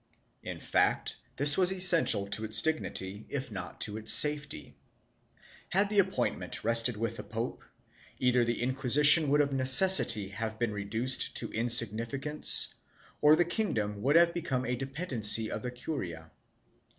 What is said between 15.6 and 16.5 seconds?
the curia.